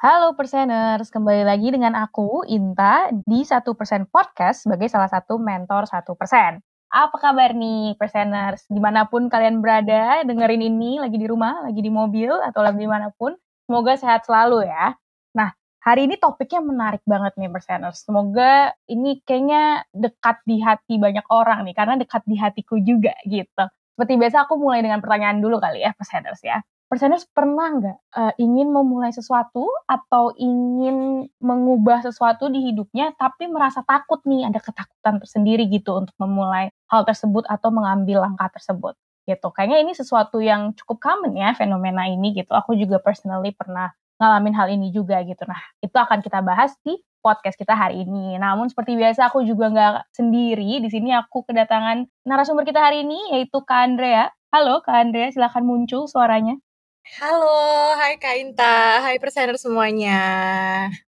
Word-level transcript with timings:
Halo 0.00 0.32
Perseners, 0.32 1.12
kembali 1.12 1.44
lagi 1.44 1.68
dengan 1.68 1.92
aku, 1.92 2.40
Inta, 2.48 3.12
di 3.12 3.44
1% 3.44 4.08
Podcast 4.08 4.64
sebagai 4.64 4.88
salah 4.88 5.12
satu 5.12 5.36
mentor 5.36 5.84
1%. 5.84 6.56
Apa 6.88 7.16
kabar 7.20 7.52
nih 7.52 8.00
Perseners? 8.00 8.64
Di 8.72 8.80
mana 8.80 9.04
pun 9.04 9.28
kalian 9.28 9.60
berada, 9.60 10.24
dengerin 10.24 10.72
ini 10.72 11.04
lagi 11.04 11.20
di 11.20 11.28
rumah, 11.28 11.68
lagi 11.68 11.84
di 11.84 11.92
mobil, 11.92 12.32
atau 12.32 12.64
lagi 12.64 12.80
di 12.80 12.88
mana 12.88 13.12
pun, 13.12 13.36
semoga 13.68 13.92
sehat 14.00 14.24
selalu 14.24 14.72
ya. 14.72 14.96
Nah, 15.36 15.52
hari 15.84 16.08
ini 16.08 16.16
topiknya 16.16 16.64
menarik 16.64 17.04
banget 17.04 17.36
nih 17.36 17.52
Perseners. 17.52 18.00
Semoga 18.00 18.72
ini 18.88 19.20
kayaknya 19.20 19.84
dekat 19.92 20.40
di 20.48 20.64
hati 20.64 20.96
banyak 20.96 21.28
orang 21.28 21.60
nih, 21.68 21.76
karena 21.76 22.00
dekat 22.00 22.24
di 22.24 22.40
hatiku 22.40 22.80
juga 22.80 23.12
gitu. 23.28 23.68
Seperti 23.68 24.16
biasa 24.16 24.48
aku 24.48 24.56
mulai 24.56 24.80
dengan 24.80 25.04
pertanyaan 25.04 25.44
dulu 25.44 25.60
kali 25.60 25.84
ya 25.84 25.92
Perseners 25.92 26.40
ya 26.40 26.64
Perseners 26.90 27.22
pernah 27.30 27.70
nggak 27.70 27.98
uh, 28.18 28.34
ingin 28.42 28.74
memulai 28.74 29.14
sesuatu 29.14 29.70
atau 29.86 30.34
ingin 30.34 31.22
mengubah 31.38 32.02
sesuatu 32.02 32.50
di 32.50 32.66
hidupnya 32.66 33.14
tapi 33.14 33.46
merasa 33.46 33.86
takut 33.86 34.18
nih 34.26 34.50
ada 34.50 34.58
ketakutan 34.58 35.22
tersendiri 35.22 35.70
gitu 35.70 35.94
untuk 35.94 36.10
memulai 36.18 36.74
hal 36.90 37.06
tersebut 37.06 37.46
atau 37.46 37.70
mengambil 37.70 38.26
langkah 38.26 38.50
tersebut 38.50 38.98
gitu. 39.22 39.54
Kayaknya 39.54 39.78
ini 39.86 39.92
sesuatu 39.94 40.42
yang 40.42 40.74
cukup 40.74 40.98
common 40.98 41.38
ya 41.38 41.54
fenomena 41.54 42.10
ini 42.10 42.34
gitu. 42.34 42.50
Aku 42.58 42.74
juga 42.74 42.98
personally 42.98 43.54
pernah 43.54 43.94
ngalamin 44.18 44.54
hal 44.58 44.66
ini 44.74 44.90
juga 44.90 45.22
gitu. 45.22 45.46
Nah 45.46 45.62
itu 45.78 45.94
akan 45.94 46.26
kita 46.26 46.42
bahas 46.42 46.74
di 46.82 46.98
podcast 47.22 47.54
kita 47.54 47.78
hari 47.78 48.02
ini. 48.02 48.34
Namun 48.34 48.66
seperti 48.66 48.98
biasa 48.98 49.30
aku 49.30 49.46
juga 49.46 49.70
nggak 49.70 50.10
sendiri. 50.10 50.82
Di 50.82 50.90
sini 50.90 51.14
aku 51.14 51.46
kedatangan 51.46 52.26
narasumber 52.26 52.66
kita 52.66 52.82
hari 52.82 53.06
ini 53.06 53.38
yaitu 53.38 53.62
Kak 53.62 53.78
Andrea. 53.94 54.34
Halo 54.50 54.82
Kak 54.82 55.06
Andrea, 55.06 55.30
silahkan 55.30 55.62
muncul 55.62 56.10
suaranya. 56.10 56.58
Halo, 57.00 57.48
hai 57.96 58.20
Kak 58.20 58.36
Inta, 58.36 59.00
hai 59.00 59.16
presenter 59.16 59.56
semuanya. 59.56 60.20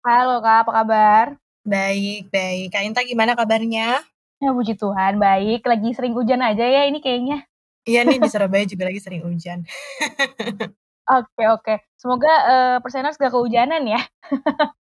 Halo 0.07 0.39
Kak, 0.39 0.63
apa 0.63 0.71
kabar? 0.71 1.27
Baik, 1.67 2.31
baik. 2.31 2.71
Kak 2.71 2.87
Inta 2.87 3.01
gimana 3.03 3.35
kabarnya? 3.35 4.01
Ya 4.39 4.51
puji 4.55 4.79
Tuhan, 4.79 5.19
baik. 5.19 5.67
Lagi 5.67 5.91
sering 5.91 6.15
hujan 6.15 6.39
aja 6.39 6.63
ya 6.63 6.87
ini 6.87 7.03
kayaknya. 7.03 7.47
Iya 7.83 8.07
nih, 8.07 8.23
di 8.23 8.31
Surabaya 8.31 8.63
juga 8.63 8.87
lagi 8.87 9.03
sering 9.03 9.27
hujan. 9.27 9.67
oke, 11.19 11.43
oke. 11.51 11.75
Semoga 11.99 12.33
uh, 12.47 12.77
perseners 12.79 13.19
gak 13.19 13.35
kehujanan 13.35 13.83
ya. 13.83 14.01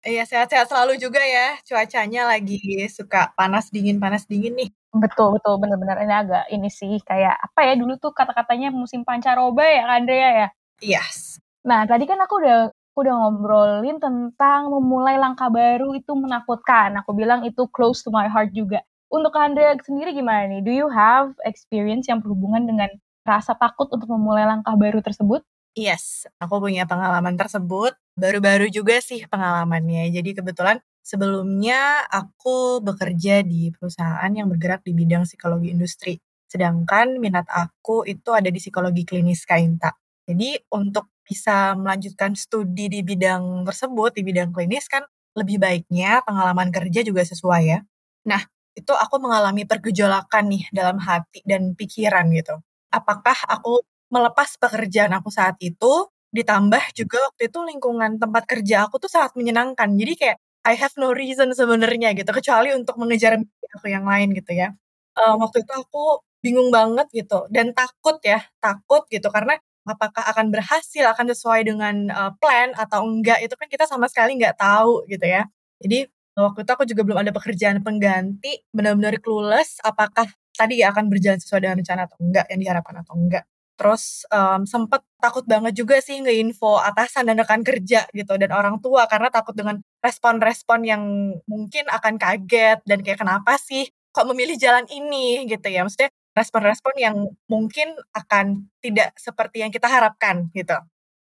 Iya, 0.08 0.25
sehat-sehat 0.25 0.73
selalu 0.73 0.97
juga 0.97 1.20
ya. 1.20 1.61
Cuacanya 1.69 2.33
lagi 2.33 2.89
suka 2.89 3.34
panas 3.36 3.69
dingin 3.69 4.00
panas 4.00 4.25
dingin 4.25 4.56
nih. 4.56 4.70
Betul 4.95 5.36
betul 5.36 5.61
bener-bener 5.61 6.00
ini 6.00 6.14
agak 6.17 6.45
ini 6.48 6.73
sih 6.73 6.97
kayak 7.05 7.36
apa 7.36 7.61
ya 7.69 7.77
dulu 7.77 8.00
tuh 8.00 8.17
kata-katanya 8.17 8.73
musim 8.73 9.05
pancaroba 9.05 9.69
ya 9.69 9.84
Andrea 9.84 10.30
ya. 10.33 10.48
Yes. 10.78 11.42
Nah, 11.66 11.84
tadi 11.84 12.06
kan 12.06 12.18
aku 12.22 12.39
udah 12.40 12.70
aku 12.70 12.98
udah 13.06 13.14
ngobrolin 13.14 14.02
tentang 14.02 14.74
memulai 14.74 15.22
langkah 15.22 15.46
baru 15.46 15.94
itu 15.94 16.18
menakutkan. 16.18 16.98
Aku 16.98 17.14
bilang 17.14 17.46
itu 17.46 17.70
close 17.70 18.02
to 18.02 18.11
my 18.11 18.27
heart 18.27 18.50
juga. 18.50 18.83
Untuk 19.06 19.38
Anda 19.38 19.78
sendiri 19.78 20.11
gimana 20.12 20.50
nih? 20.50 20.61
Do 20.67 20.72
you 20.74 20.90
have 20.90 21.30
experience 21.46 22.11
yang 22.11 22.18
berhubungan 22.18 22.67
dengan 22.67 22.90
rasa 23.22 23.55
takut 23.55 23.86
untuk 23.94 24.11
memulai 24.11 24.50
langkah 24.50 24.74
baru 24.74 24.98
tersebut? 24.98 25.46
Yes, 25.78 26.27
aku 26.42 26.58
punya 26.58 26.90
pengalaman 26.90 27.38
tersebut. 27.38 27.94
Baru-baru 28.18 28.67
juga 28.67 28.98
sih 28.98 29.22
pengalamannya. 29.30 30.11
Jadi 30.11 30.34
kebetulan 30.34 30.83
sebelumnya 31.06 32.02
aku 32.11 32.83
bekerja 32.83 33.46
di 33.46 33.70
perusahaan 33.70 34.27
yang 34.34 34.50
bergerak 34.50 34.83
di 34.83 34.90
bidang 34.90 35.22
psikologi 35.22 35.70
industri. 35.70 36.18
Sedangkan 36.50 37.22
minat 37.22 37.46
aku 37.46 38.02
itu 38.11 38.34
ada 38.34 38.50
di 38.50 38.58
psikologi 38.58 39.06
klinis 39.06 39.46
Kainta. 39.46 39.94
Jadi 40.28 40.61
untuk 40.72 41.08
bisa 41.24 41.72
melanjutkan 41.77 42.33
studi 42.36 42.89
di 42.92 43.00
bidang 43.05 43.64
tersebut, 43.68 44.12
di 44.16 44.22
bidang 44.24 44.52
klinis 44.52 44.86
kan 44.89 45.05
lebih 45.36 45.61
baiknya 45.61 46.20
pengalaman 46.24 46.68
kerja 46.72 47.00
juga 47.05 47.22
sesuai 47.24 47.62
ya. 47.68 47.80
Nah, 48.28 48.42
itu 48.77 48.92
aku 48.94 49.17
mengalami 49.22 49.64
pergejolakan 49.68 50.44
nih 50.52 50.64
dalam 50.72 50.98
hati 51.00 51.40
dan 51.48 51.72
pikiran 51.77 52.28
gitu. 52.36 52.61
Apakah 52.92 53.36
aku 53.48 53.83
melepas 54.12 54.56
pekerjaan 54.61 55.12
aku 55.17 55.28
saat 55.33 55.56
itu, 55.61 56.08
ditambah 56.33 56.83
juga 56.96 57.18
waktu 57.33 57.48
itu 57.52 57.58
lingkungan 57.64 58.20
tempat 58.20 58.44
kerja 58.48 58.86
aku 58.88 59.00
tuh 59.02 59.11
sangat 59.12 59.33
menyenangkan. 59.38 59.92
Jadi 59.96 60.12
kayak 60.17 60.36
I 60.68 60.74
have 60.77 60.92
no 61.00 61.12
reason 61.17 61.52
sebenarnya 61.56 62.12
gitu, 62.17 62.28
kecuali 62.36 62.72
untuk 62.77 62.96
mengejar 63.00 63.36
mimpi 63.40 63.67
aku 63.77 63.88
yang 63.92 64.05
lain 64.08 64.33
gitu 64.36 64.52
ya. 64.56 64.72
Um, 65.18 65.40
waktu 65.42 65.64
itu 65.67 65.72
aku 65.74 66.22
bingung 66.44 66.70
banget 66.70 67.08
gitu 67.12 67.48
dan 67.50 67.72
takut 67.74 68.20
ya, 68.22 68.44
takut 68.62 69.02
gitu 69.11 69.27
karena 69.34 69.58
apakah 69.88 70.22
akan 70.28 70.52
berhasil, 70.52 71.04
akan 71.08 71.32
sesuai 71.32 71.60
dengan 71.66 72.12
uh, 72.12 72.32
plan 72.36 72.76
atau 72.76 73.04
enggak, 73.08 73.40
itu 73.42 73.54
kan 73.56 73.68
kita 73.72 73.84
sama 73.88 74.06
sekali 74.06 74.36
nggak 74.36 74.60
tahu 74.60 75.08
gitu 75.08 75.24
ya. 75.24 75.48
Jadi 75.80 76.06
waktu 76.38 76.60
itu 76.62 76.70
aku 76.70 76.84
juga 76.86 77.02
belum 77.08 77.18
ada 77.24 77.32
pekerjaan 77.34 77.82
pengganti, 77.82 78.62
benar-benar 78.70 79.18
clueless 79.24 79.80
apakah 79.82 80.28
tadi 80.54 80.82
ya 80.82 80.90
akan 80.94 81.10
berjalan 81.10 81.38
sesuai 81.42 81.60
dengan 81.64 81.76
rencana 81.82 82.02
atau 82.06 82.18
enggak, 82.22 82.46
yang 82.52 82.60
diharapkan 82.62 82.96
atau 83.02 83.14
enggak. 83.16 83.44
Terus 83.78 84.26
um, 84.34 84.66
sempet 84.66 85.06
takut 85.22 85.46
banget 85.46 85.70
juga 85.78 86.02
sih 86.02 86.18
nge-info 86.18 86.82
atasan 86.82 87.30
dan 87.30 87.38
rekan 87.38 87.62
kerja 87.62 88.10
gitu 88.10 88.34
dan 88.34 88.50
orang 88.50 88.82
tua 88.82 89.06
karena 89.06 89.30
takut 89.30 89.55
dengan 89.55 89.78
respon-respon 90.02 90.82
yang 90.82 91.02
mungkin 91.46 91.86
akan 91.86 92.18
kaget 92.18 92.82
dan 92.82 92.98
kayak 93.06 93.22
kenapa 93.22 93.55
sih 93.55 93.86
kok 94.10 94.26
memilih 94.26 94.58
jalan 94.58 94.82
ini 94.90 95.46
gitu 95.46 95.70
ya. 95.70 95.86
Maksudnya 95.86 96.10
respon-respon 96.38 96.94
yang 96.94 97.16
mungkin 97.50 97.98
akan 98.14 98.70
tidak 98.78 99.18
seperti 99.18 99.66
yang 99.66 99.74
kita 99.74 99.90
harapkan 99.90 100.46
gitu. 100.54 100.78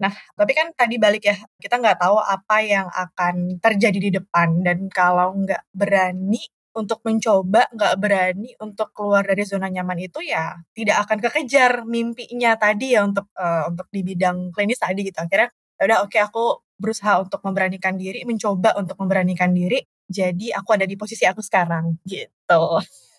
Nah, 0.03 0.11
tapi 0.35 0.53
kan 0.57 0.73
tadi 0.75 0.99
balik 0.99 1.29
ya, 1.29 1.37
kita 1.63 1.79
nggak 1.79 2.03
tahu 2.03 2.19
apa 2.19 2.57
yang 2.65 2.89
akan 2.91 3.61
terjadi 3.63 3.99
di 4.03 4.11
depan 4.11 4.65
dan 4.65 4.91
kalau 4.91 5.37
nggak 5.39 5.63
berani 5.71 6.43
untuk 6.73 7.05
mencoba, 7.05 7.69
nggak 7.71 7.95
berani 8.01 8.51
untuk 8.59 8.91
keluar 8.97 9.23
dari 9.23 9.45
zona 9.45 9.69
nyaman 9.69 10.01
itu 10.03 10.25
ya 10.25 10.57
tidak 10.73 11.07
akan 11.07 11.19
kekejar 11.21 11.85
mimpinya 11.85 12.57
tadi 12.57 12.97
ya 12.97 13.05
untuk 13.05 13.29
uh, 13.37 13.69
untuk 13.71 13.87
di 13.93 14.01
bidang 14.03 14.51
klinis 14.51 14.81
tadi 14.81 15.05
gitu. 15.07 15.21
Akhirnya 15.21 15.53
ya 15.79 15.83
udah 15.87 15.99
oke 16.03 16.11
okay, 16.17 16.21
aku 16.25 16.65
berusaha 16.81 17.23
untuk 17.23 17.39
memberanikan 17.47 17.95
diri, 17.95 18.27
mencoba 18.27 18.75
untuk 18.81 18.99
memberanikan 18.99 19.55
diri. 19.55 19.85
Jadi 20.11 20.51
aku 20.51 20.75
ada 20.75 20.85
di 20.89 20.99
posisi 20.99 21.23
aku 21.29 21.39
sekarang 21.45 22.03
gitu. 22.03 22.63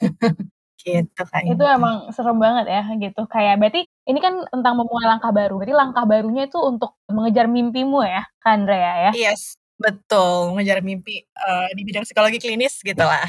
Gitu. 0.83 1.55
Itu 1.55 1.63
emang 1.63 2.11
serem 2.11 2.37
banget 2.37 2.67
ya 2.67 2.83
gitu. 2.99 3.23
Kayak 3.31 3.63
berarti 3.63 3.81
ini 4.03 4.19
kan 4.19 4.43
tentang 4.51 4.75
memulai 4.75 5.07
langkah 5.07 5.31
baru. 5.31 5.55
Berarti 5.55 5.75
langkah 5.75 6.03
barunya 6.03 6.43
itu 6.51 6.59
untuk 6.59 6.99
mengejar 7.07 7.47
mimpimu 7.47 8.03
ya, 8.03 8.27
Kak 8.43 8.51
Andrea 8.51 8.93
ya? 9.09 9.11
Yes, 9.15 9.55
betul. 9.79 10.51
Mengejar 10.53 10.83
mimpi 10.83 11.23
uh, 11.39 11.71
di 11.71 11.81
bidang 11.87 12.03
psikologi 12.03 12.43
klinis 12.43 12.83
gitu 12.83 13.03
lah. 13.03 13.23